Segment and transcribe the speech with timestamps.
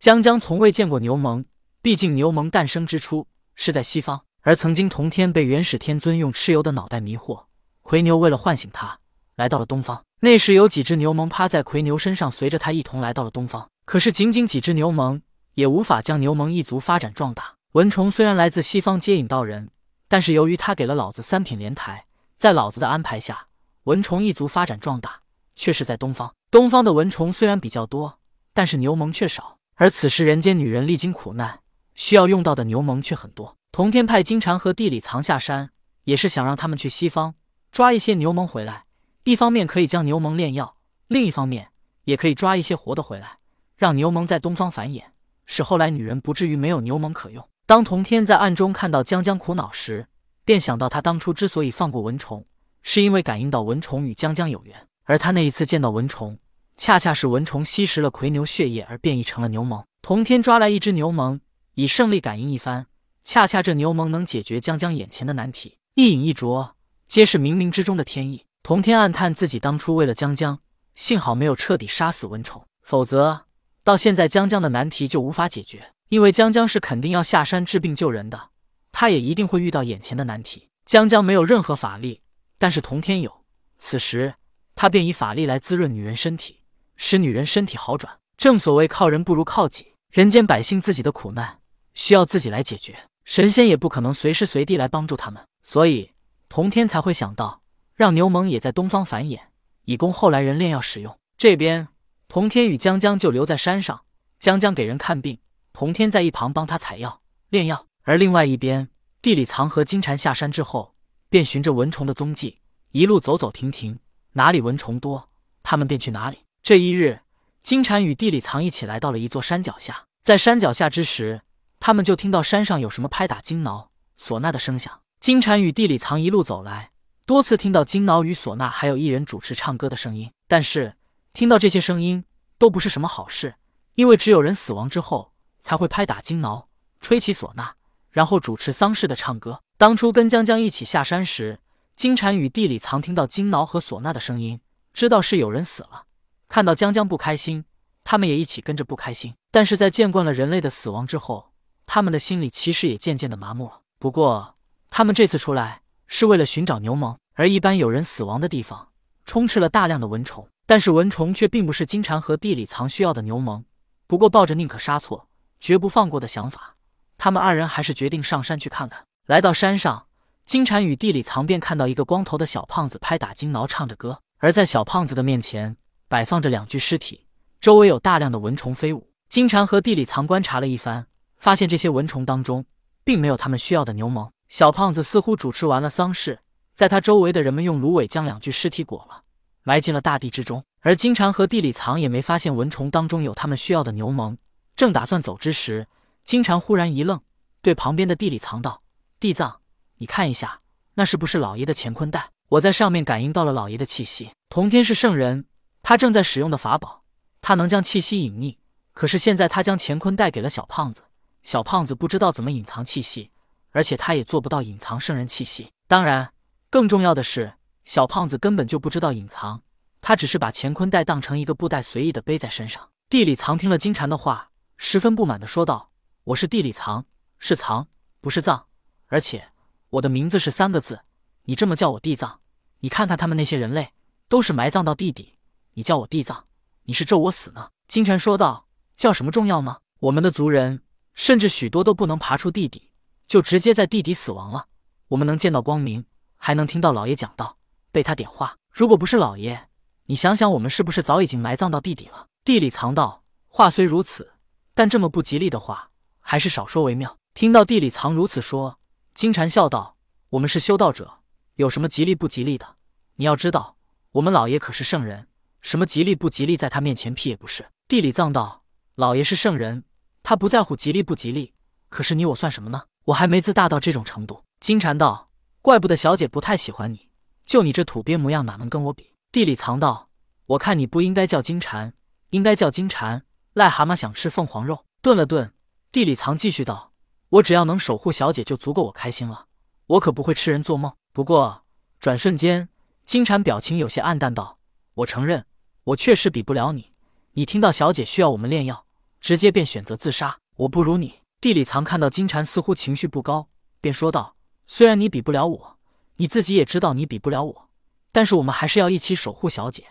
[0.00, 1.44] 江江从未见过牛虻，
[1.82, 7.44] 毕竟牛虻诞生之初是在西方，而曾经同天被元始天尊用蚩尤的脑袋迷惑，
[7.82, 8.98] 魁牛为了唤醒他，
[9.36, 10.02] 来到了东方。
[10.20, 13.68] 那时有几只牛虻趴在魁牛身上，随着他一同来到了东方。
[13.84, 15.20] 可是仅仅几只牛虻
[15.52, 17.56] 也无法将牛虻一族发展壮大。
[17.72, 19.68] 蚊虫虽然来自西方接引道人，
[20.08, 22.06] 但是由于他给了老子三品莲台，
[22.38, 23.48] 在老子的安排下，
[23.84, 25.20] 蚊虫一族发展壮大
[25.54, 26.34] 却是在东方。
[26.50, 28.18] 东方的蚊虫虽然比较多，
[28.54, 29.58] 但是牛虻却少。
[29.80, 31.60] 而此时，人间女人历经苦难，
[31.94, 33.56] 需要用到的牛虻却很多。
[33.72, 35.70] 同天派金蝉和地里藏下山，
[36.04, 37.34] 也是想让他们去西方
[37.72, 38.84] 抓一些牛虻回来。
[39.24, 40.76] 一方面可以将牛虻炼药，
[41.08, 41.70] 另一方面
[42.04, 43.38] 也可以抓一些活的回来，
[43.74, 45.02] 让牛虻在东方繁衍，
[45.46, 47.42] 使后来女人不至于没有牛虻可用。
[47.64, 50.06] 当同天在暗中看到江江苦恼时，
[50.44, 52.44] 便想到他当初之所以放过蚊虫，
[52.82, 56.38] 是因为感应到蚊虫与江江有缘，而他那一次见到蚊虫。
[56.80, 59.84] 恰恰是蚊虫吸食了魁牛血液而变异成了牛虻。
[60.00, 61.38] 同天抓来一只牛虻，
[61.74, 62.86] 以胜利感应一番，
[63.22, 65.76] 恰恰这牛虻能解决江江眼前的难题。
[65.92, 66.74] 一饮一啄，
[67.06, 68.46] 皆是冥冥之中的天意。
[68.62, 70.58] 同天暗叹自己当初为了江江，
[70.94, 73.44] 幸好没有彻底杀死蚊虫，否则
[73.84, 75.92] 到现在江江的难题就无法解决。
[76.08, 78.48] 因为江江是肯定要下山治病救人的，
[78.90, 80.70] 他也一定会遇到眼前的难题。
[80.86, 82.22] 江江没有任何法力，
[82.56, 83.44] 但是同天有，
[83.78, 84.32] 此时
[84.74, 86.56] 他便以法力来滋润女人身体。
[87.02, 89.94] 使女人身体好转，正所谓靠人不如靠己。
[90.10, 91.60] 人间百姓自己的苦难
[91.94, 96.12] 需要自己来解决，神仙也不可能随时随地来帮助他们，所以
[96.50, 97.62] 同天才会想到
[97.94, 99.40] 让牛虻也在东方繁衍，
[99.86, 101.18] 以供后来人炼药使用。
[101.38, 101.88] 这边
[102.28, 104.02] 同天与江江就留在山上，
[104.38, 105.38] 江江给人看病，
[105.72, 107.86] 同天在一旁帮他采药炼药。
[108.02, 108.90] 而另外一边，
[109.22, 110.94] 地里藏和金蝉下山之后，
[111.30, 112.58] 便寻着蚊虫的踪迹，
[112.90, 113.98] 一路走走停停，
[114.32, 115.30] 哪里蚊虫多，
[115.62, 116.36] 他们便去哪里。
[116.62, 117.20] 这一日，
[117.62, 120.04] 金蝉与地里藏一起来到了一座山脚下。
[120.22, 121.40] 在山脚下之时，
[121.80, 125.00] 他们就听到山上有什么拍打金挠、唢呐的声响。
[125.18, 126.90] 金蝉与地里藏一路走来，
[127.24, 130.30] 多次听到金挠与唢呐，还有一人主持唱歌的声音。
[130.46, 130.94] 但是
[131.32, 132.24] 听到这些声音
[132.58, 133.54] 都不是什么好事，
[133.94, 135.32] 因为只有人死亡之后
[135.62, 136.68] 才会拍打金挠、
[137.00, 137.72] 吹起唢呐，
[138.10, 139.62] 然后主持丧事的唱歌。
[139.78, 141.58] 当初跟江江一起下山时，
[141.96, 144.60] 金蝉与地里藏听到金挠和唢呐的声音，
[144.92, 146.04] 知道是有人死了。
[146.50, 147.64] 看到江江不开心，
[148.02, 149.32] 他们也一起跟着不开心。
[149.52, 151.52] 但是在见惯了人类的死亡之后，
[151.86, 153.82] 他们的心里其实也渐渐的麻木了。
[154.00, 154.56] 不过，
[154.90, 158.88] 他们这次出来是为了寻找牛虻，而一般有人死亡的地方，
[159.24, 160.48] 充斥了大量的蚊虫。
[160.66, 163.64] 但是蚊虫却并不是金蝉和地里藏需要的牛虻。
[164.08, 165.28] 不过，抱着宁可杀错，
[165.60, 166.74] 绝不放过的想法，
[167.16, 169.04] 他们二人还是决定上山去看看。
[169.26, 170.08] 来到山上，
[170.44, 175.76] 金蝉与地里藏便看到一个光头的小胖子拍打金挠，唱着歌，而在小胖子的面前。
[176.10, 177.24] 摆放着两具尸体，
[177.60, 179.12] 周围有大量的蚊虫飞舞。
[179.28, 181.06] 金蝉和地里藏观察了一番，
[181.36, 182.66] 发现这些蚊虫当中
[183.04, 184.28] 并没有他们需要的牛虻。
[184.48, 186.40] 小胖子似乎主持完了丧事，
[186.74, 189.22] 在他周围的人们用芦苇将两具尸体裹了，
[189.62, 190.64] 埋进了大地之中。
[190.80, 194.36] 而金蝉和地里藏也没发现蚊虫当中有他们需要的牛虻，
[194.74, 195.86] 正打算走之时，
[196.24, 197.20] 金蝉忽然一愣，
[197.62, 198.82] 对旁边的地里藏道
[199.20, 199.60] ：“地藏，
[199.98, 200.58] 你看一下，
[200.94, 202.30] 那是不是老爷的乾坤袋？
[202.48, 204.32] 我在上面感应到了老爷的气息。
[204.48, 205.44] 同天是圣人。”
[205.82, 207.04] 他正在使用的法宝，
[207.40, 208.56] 他能将气息隐匿。
[208.92, 211.02] 可是现在他将乾坤带给了小胖子，
[211.42, 213.30] 小胖子不知道怎么隐藏气息，
[213.70, 215.70] 而且他也做不到隐藏圣人气息。
[215.88, 216.32] 当然，
[216.68, 217.54] 更重要的是，
[217.84, 219.62] 小胖子根本就不知道隐藏，
[220.00, 222.90] 他只是把乾坤袋当成一个布袋，随意的背在身上。
[223.08, 225.90] 地里藏听了金蝉的话，十分不满的说道
[226.24, 227.06] ：“我是地里藏，
[227.38, 227.88] 是藏，
[228.20, 228.66] 不是藏，
[229.06, 229.48] 而且
[229.88, 231.00] 我的名字是三个字，
[231.44, 232.40] 你这么叫我地藏，
[232.80, 233.92] 你看看他们那些人类，
[234.28, 235.36] 都是埋葬到地底。”
[235.74, 236.44] 你叫我地藏，
[236.84, 237.70] 你是咒我死呢？
[237.86, 238.66] 金蝉说道
[238.96, 239.78] ：“叫什么重要吗？
[240.00, 240.82] 我们的族人
[241.14, 242.90] 甚至许多都不能爬出地底，
[243.26, 244.66] 就直接在地底死亡了。
[245.08, 246.04] 我们能见到光明，
[246.36, 247.56] 还能听到老爷讲道，
[247.92, 248.56] 被他点化。
[248.72, 249.68] 如果不是老爷，
[250.06, 254.32] 你想想，我们是不是早已经埋葬到地底了？”地里藏道：“话虽如此，
[254.74, 258.78] 但这么不吉利的话，还是少说为妙。”听到地里藏如此说，
[259.14, 259.96] 金蝉笑道
[260.30, 261.18] ：“我们是修道者，
[261.54, 262.76] 有什么吉利不吉利的？
[263.16, 263.76] 你要知道，
[264.12, 265.28] 我们老爷可是圣人。”
[265.60, 267.66] 什么吉利不吉利，在他面前屁也不是。
[267.86, 268.64] 地里藏道
[268.96, 269.84] ：“老爷是圣人，
[270.22, 271.54] 他不在乎吉利不吉利。
[271.88, 272.82] 可是你我算什么呢？
[273.04, 275.30] 我还没自大到这种程度。”金蝉道
[275.60, 277.08] ：“怪不得小姐不太喜欢你，
[277.44, 280.08] 就你这土鳖模样，哪能跟我比？”地里藏道
[280.46, 281.92] ：“我看你不应该叫金蝉，
[282.30, 283.24] 应该叫金蝉。
[283.54, 285.52] 癞蛤蟆想吃凤凰肉。”顿了顿，
[285.92, 286.92] 地里藏继续道
[287.28, 289.46] ：“我只要能守护小姐，就足够我开心了。
[289.86, 291.64] 我可不会痴人做梦。”不过
[291.98, 292.68] 转瞬间，
[293.04, 294.58] 金蝉表情有些黯淡道
[294.94, 295.44] ：“我承认。”
[295.84, 296.92] 我确实比不了你。
[297.32, 298.84] 你听到小姐需要我们炼药，
[299.20, 300.38] 直接便选择自杀。
[300.56, 301.20] 我不如你。
[301.40, 303.48] 地里藏看到金蝉似乎情绪不高，
[303.80, 304.36] 便说道
[304.68, 305.78] ：“虽然你比不了我，
[306.16, 307.68] 你自己也知道你比不了我，
[308.12, 309.84] 但是我们还是要一起守护小姐。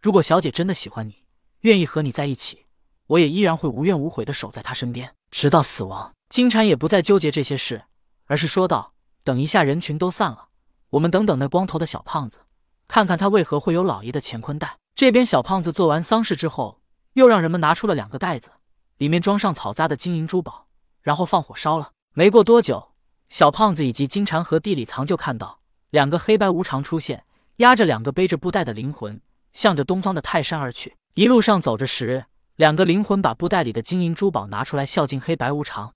[0.00, 1.24] 如果小姐真的喜欢你，
[1.60, 2.64] 愿意和你在一起，
[3.06, 7.82] 我也依然会无怨无悔的守在她身边，直到死亡。”金蝉也不再纠结这些事，
[8.24, 10.48] 而是说道：“等一下，人群都散了，
[10.88, 12.38] 我们等等那光头的小胖子，
[12.88, 16.80] 看看他为何会有老爷的乾坤袋。”这边小胖子做完丧事之后，
[17.14, 18.50] 又让人们拿出了两个袋子，
[18.98, 20.68] 里面装上草扎的金银珠宝。
[21.02, 21.90] 然后放火烧了。
[22.14, 22.92] 没过多久，
[23.28, 25.58] 小胖子以及金蝉和地里藏就看到
[25.90, 27.24] 两个黑白无常出现，
[27.56, 29.20] 压着两个背着布袋的灵魂，
[29.52, 30.96] 向着东方的泰山而去。
[31.14, 35.92] 一路上走着时，两个灵魂把布袋里的金银珠宝拿出来孝敬黑白无常。